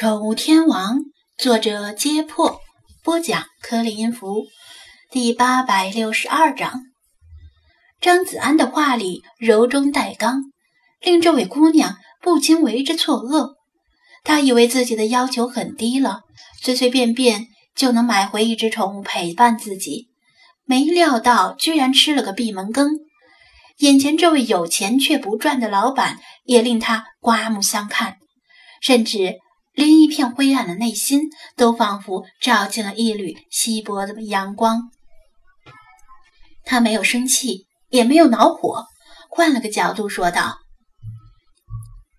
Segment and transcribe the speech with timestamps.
[0.00, 1.00] 宠物天王，
[1.36, 2.60] 作者：揭破，
[3.02, 4.44] 播讲：颗粒音符，
[5.10, 6.82] 第八百六十二章。
[8.00, 10.52] 张子安的话里柔中带刚，
[11.00, 13.54] 令这位姑娘不禁为之错愕。
[14.22, 16.20] 她以为自己的要求很低了，
[16.62, 20.06] 随随便便就能买回一只宠物陪伴自己，
[20.64, 23.00] 没料到居然吃了个闭门羹。
[23.78, 28.18] 眼前这位有钱却不赚的老板，也令她刮目相看，
[28.80, 29.40] 甚至。
[29.78, 34.90] 连一片灰暗的内心都仿佛照进了一缕稀薄的阳光。
[36.64, 38.86] 他没有生气，也没有恼火，
[39.30, 40.58] 换了个角度说道：“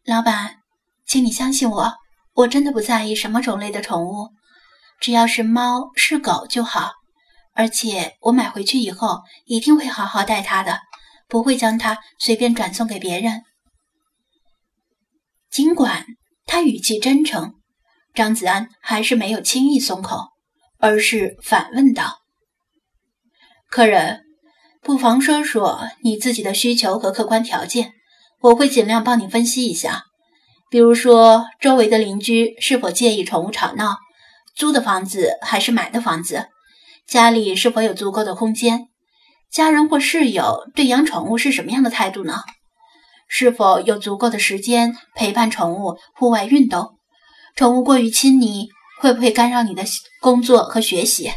[0.08, 0.60] 老板，
[1.06, 1.96] 请你相信我，
[2.34, 4.30] 我真的不在意什么种类的宠物，
[5.02, 6.94] 只要是猫是狗就好。
[7.54, 10.80] 而且我买回去以后一定会好好待它的，
[11.28, 13.44] 不会将它随便转送给别人。
[15.52, 16.06] 尽管……”
[16.52, 17.54] 他语气真诚，
[18.16, 20.30] 张子安还是没有轻易松口，
[20.80, 22.22] 而是反问道
[23.70, 24.24] ：“客人，
[24.82, 27.94] 不妨说说你自己的需求和客观条件，
[28.42, 30.06] 我会尽量帮你分析一下。
[30.72, 33.98] 比如说，周围的邻居是否介意宠物吵闹？
[34.56, 36.48] 租的房子还是买的房子？
[37.06, 38.88] 家里是否有足够的空间？
[39.52, 42.42] 家人或室友对养宠物是什么样的态度呢？”
[43.32, 46.98] 是否有足够的时间陪伴宠物户外运动？
[47.56, 49.84] 宠物过于亲昵会不会干扰你的
[50.20, 51.32] 工作和学习？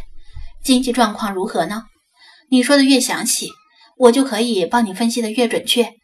[0.65, 1.85] 经济状况如何呢？
[2.49, 3.51] 你说的越详细，
[3.99, 5.95] 我就可以帮你分析的越准确，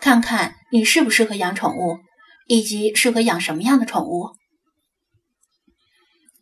[0.00, 1.98] 看看你适不适合养宠物，
[2.46, 4.30] 以及适合养什么样的宠物。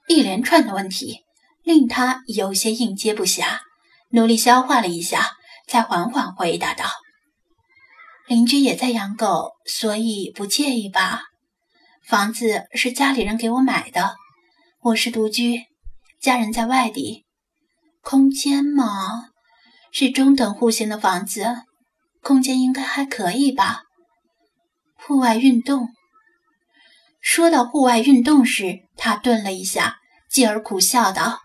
[0.09, 1.21] 一连串的问题
[1.63, 3.59] 令他有些应接不暇，
[4.11, 5.33] 努力消化了一下，
[5.69, 6.87] 才缓缓回答道。
[8.29, 11.23] 邻居也在养狗，所以不介意吧？
[12.05, 14.17] 房子是家里人给我买的，
[14.83, 15.63] 我是独居，
[16.21, 17.25] 家人在外地。
[18.03, 19.31] 空间嘛，
[19.93, 21.55] 是中等户型的房子，
[22.21, 23.83] 空间应该还可以吧？
[24.97, 25.91] 户外运动。
[27.21, 29.99] 说到户外运动时，他顿了一下，
[30.29, 31.43] 继而苦笑道：“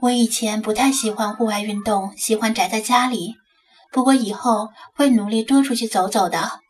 [0.00, 3.36] 我以前不太喜欢户外运动，喜欢宅在家里。”
[3.90, 6.60] 不过以后会努力多出去走走的。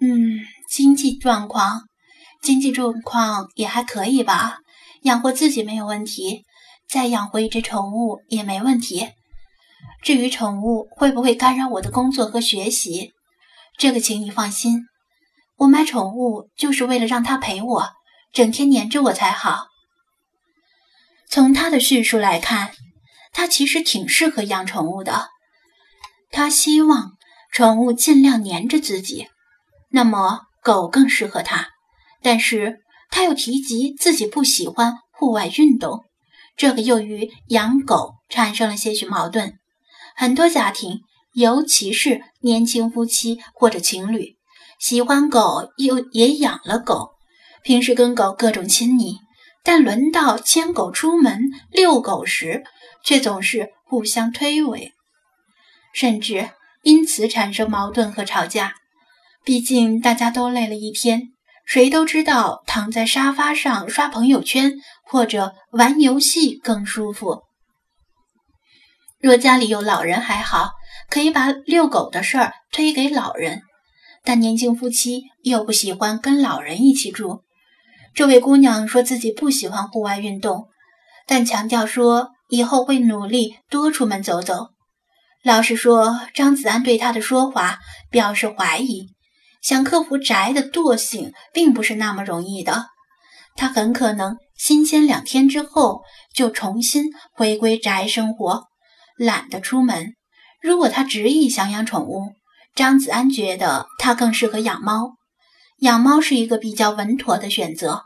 [0.00, 1.82] 嗯，经济状况，
[2.42, 4.58] 经济状况也还可以吧，
[5.02, 6.44] 养活自己没有问题，
[6.88, 9.10] 再养活一只宠物也没问题。
[10.02, 13.12] 至于宠物会不会干扰我的工作和学习，
[13.76, 14.86] 这个请你放心，
[15.56, 17.88] 我买宠物就是为了让它陪我，
[18.32, 19.66] 整天黏着我才好。
[21.28, 22.72] 从他的叙述来看，
[23.32, 25.28] 他其实挺适合养宠物的。
[26.30, 27.12] 他希望
[27.52, 29.26] 宠物尽量黏着自己，
[29.90, 31.68] 那么狗更适合他。
[32.22, 32.80] 但是
[33.10, 36.04] 他又提及自己不喜欢户外运动，
[36.56, 39.58] 这个又与养狗产生了些许矛盾。
[40.14, 41.00] 很多家庭，
[41.32, 44.36] 尤其是年轻夫妻或者情侣，
[44.78, 47.12] 喜欢狗又也养了狗，
[47.62, 49.16] 平时跟狗各种亲昵，
[49.64, 51.40] 但轮到牵狗出门
[51.72, 52.64] 遛狗时，
[53.02, 54.92] 却总是互相推诿。
[55.92, 56.50] 甚至
[56.82, 58.74] 因此产生矛盾和吵架。
[59.44, 61.28] 毕竟大家都累了一天，
[61.64, 67.42] 谁都知道躺在沙发上刷朋友圈或者玩游戏更舒服。
[69.18, 70.72] 若家里有老人还好，
[71.08, 73.62] 可以把遛狗的事儿推给老人，
[74.24, 77.42] 但年轻夫妻又不喜欢跟老人一起住。
[78.14, 80.68] 这位姑娘说自己不喜欢户外运动，
[81.26, 84.70] 但强调说以后会努力多出门走走。
[85.42, 87.78] 老实说，张子安对他的说法
[88.10, 89.06] 表示怀疑。
[89.62, 92.86] 想克服宅的惰性，并不是那么容易的。
[93.56, 96.02] 他很可能新鲜两天之后
[96.34, 98.64] 就重新回归宅生活，
[99.16, 100.14] 懒得出门。
[100.60, 102.34] 如果他执意想养宠物，
[102.74, 105.12] 张子安觉得他更适合养猫。
[105.78, 108.02] 养猫是一个比较稳妥的选择，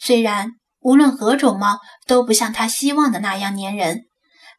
[0.00, 0.50] 虽然
[0.80, 4.06] 无论何种猫都不像他希望的那样粘人。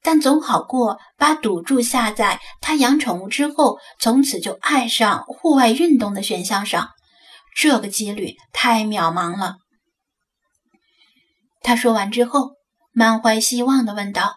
[0.04, 6.90] 但总好过把赌注下在他养宠物之后从此就爱上户外运动的选项上，
[7.56, 9.56] 这个几率太渺茫了。
[11.62, 12.52] 他说完之后，
[12.92, 14.36] 满怀希望地问道：“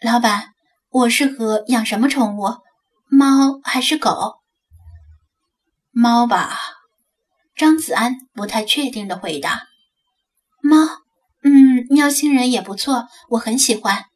[0.00, 0.54] 老板，
[0.88, 2.56] 我适合养什么宠物？
[3.10, 4.36] 猫还是狗
[5.92, 6.58] ？”“猫吧。”
[7.54, 9.64] 张子安不太确定地回答。
[10.64, 10.78] “猫，
[11.44, 14.06] 嗯，喵星人也不错，我很喜欢。”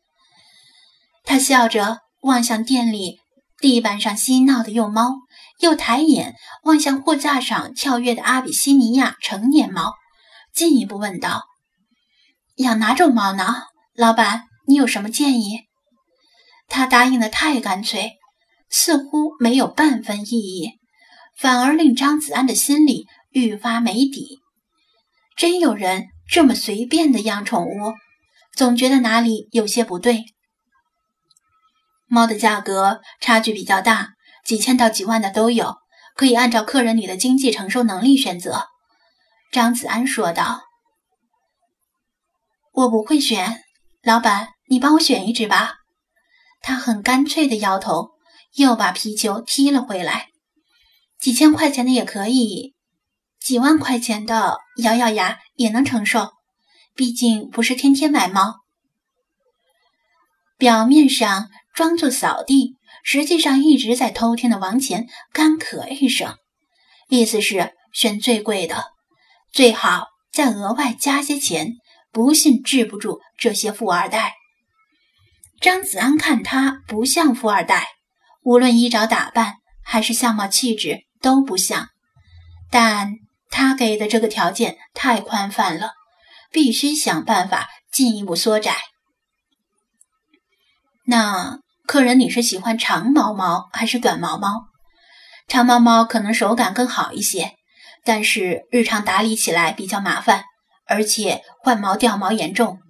[1.27, 3.19] 他笑着望向店里
[3.61, 5.17] 地板上嬉闹的幼猫，
[5.61, 9.93] 又抬眼望向货架上跳跃的阿比西尼亚成年猫，
[10.55, 11.43] 进一步问道
[12.57, 13.65] ：“养哪种猫呢？
[13.95, 15.63] 老板，你有什么建议？”
[16.69, 18.13] 他答应的太干脆，
[18.71, 20.79] 似乎没有半分意义，
[21.37, 24.39] 反而令张子安的心里愈发没底。
[25.37, 27.95] 真有人这么随便的养宠物，
[28.55, 30.25] 总觉得哪里有些不对。
[32.09, 34.11] 猫的价格差距比较大，
[34.45, 35.77] 几千到几万的都有，
[36.15, 38.69] 可以按照客人你的经济承受能力选择。”
[39.51, 40.63] 张子安说道。
[42.73, 43.65] “我不会选，
[44.03, 45.75] 老板，你帮我选一只吧。”
[46.63, 48.11] 他很干脆的摇头，
[48.55, 50.29] 又把皮球踢了回来。
[51.19, 52.75] “几千块钱的也可以，
[53.41, 56.33] 几万块钱的，咬咬牙也能承受，
[56.95, 58.61] 毕竟不是天天买猫。”
[60.57, 61.49] 表面上。
[61.77, 66.35] 装作扫地，实际上一直在偷听的王乾干咳一声，
[67.11, 68.93] 意思是选最贵的，
[69.53, 71.75] 最好再额外加些钱，
[72.11, 74.37] 不信治不住这些富二代。
[75.61, 77.89] 张子安看他不像富二代，
[78.43, 81.91] 无论衣着打扮还是相貌气质都不像，
[82.71, 83.17] 但
[83.51, 85.93] 他给的这个条件太宽泛了，
[86.51, 88.75] 必须想办法进一步缩窄。
[91.05, 91.61] 那。
[91.87, 94.65] 客人，你是喜欢长毛猫还是短毛猫？
[95.47, 97.53] 长毛猫可能手感更好一些，
[98.05, 100.43] 但是日常打理起来比较麻烦，
[100.89, 102.81] 而且换毛掉毛严重。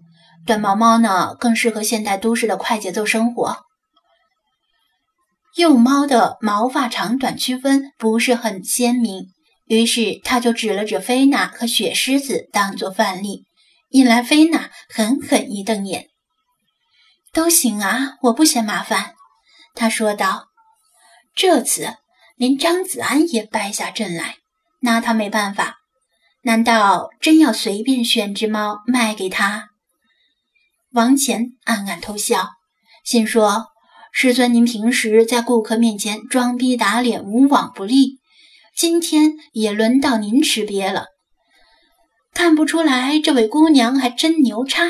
[0.46, 3.58] 短毛猫呢，更适合现代都市的快节奏生活。
[5.56, 9.26] 幼猫的毛发长短区分不是很鲜明，
[9.66, 13.44] 于是他就指了指菲娜和雪狮子当做范例，
[13.90, 16.06] 引来菲娜狠狠一瞪眼。
[17.36, 19.14] 都行啊，我不嫌麻烦。”
[19.76, 20.48] 他说道。
[21.34, 21.96] 这次
[22.36, 24.36] 连张子安也败下阵来，
[24.80, 25.76] 拿他没办法。
[26.44, 29.68] 难道真要随便选只猫卖给他？
[30.92, 32.52] 王乾暗暗偷笑，
[33.04, 33.66] 心说
[34.12, 38.18] ：“师尊，您平时在顾客面前装逼打脸，无往不利，
[38.74, 41.08] 今天也轮到您吃瘪了。
[42.32, 44.84] 看不出来，这位姑娘还真牛叉。”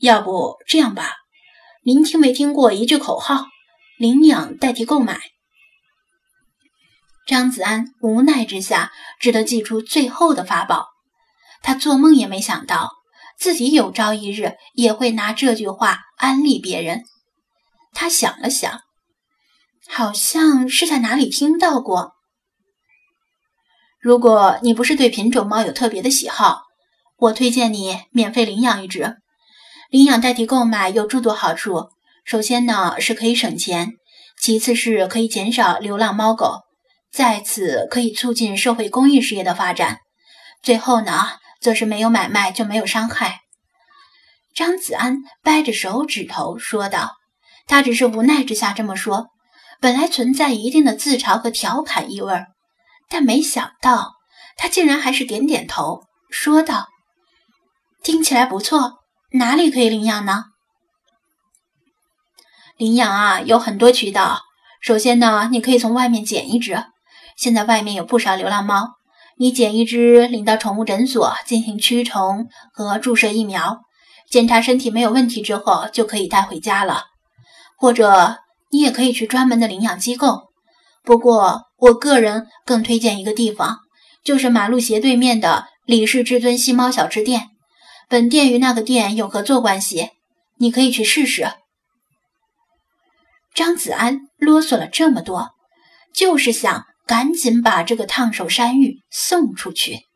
[0.00, 1.12] 要不这样吧，
[1.84, 3.44] 您听没听过一句口号
[3.98, 5.20] ：“领养代替购买。”
[7.26, 10.88] 张子安无奈之下，只得祭出最后的法宝。
[11.62, 12.90] 他做梦也没想到，
[13.38, 17.04] 自己有朝一日也会拿这句话安利别人。
[17.92, 18.80] 他想了想，
[19.86, 22.14] 好像是在哪里听到过。
[24.00, 26.62] 如果你不是对品种猫有特别的喜好，
[27.16, 29.18] 我推荐你免费领养一只。
[29.90, 31.88] 领养代替购买有诸多好处，
[32.24, 33.94] 首先呢是可以省钱，
[34.40, 36.60] 其次是可以减少流浪猫狗，
[37.12, 39.98] 再次可以促进社会公益事业的发展，
[40.62, 43.40] 最后呢则是没有买卖就没有伤害。
[44.54, 47.16] 张子安掰着手指头说道
[47.66, 49.26] ：“他只是无奈之下这么说，
[49.80, 52.46] 本来存在一定的自嘲和调侃意味儿，
[53.08, 54.12] 但没想到
[54.56, 56.86] 他竟然还是点点头，说道
[58.04, 58.98] ：‘听起来不错。’”
[59.32, 60.46] 哪里可以领养呢？
[62.76, 64.40] 领养啊，有很多渠道。
[64.80, 66.82] 首先呢，你可以从外面捡一只。
[67.36, 68.94] 现在外面有不少流浪猫，
[69.36, 73.80] 你捡一只领到宠物诊所进行驱虫和注射疫苗，
[74.28, 77.04] 检查身体没有问题之后就可以带回家了。
[77.78, 78.38] 或者
[78.70, 80.48] 你也可以去专门的领养机构。
[81.04, 83.78] 不过我个人更推荐一个地方，
[84.24, 87.48] 就是马路斜对面的李氏至尊吸猫小吃店。
[88.10, 90.10] 本店与那个店有合作关系，
[90.56, 91.52] 你可以去试试。
[93.54, 95.50] 张子安啰嗦了这么多，
[96.12, 100.08] 就是想赶紧把这个烫手山芋送出去。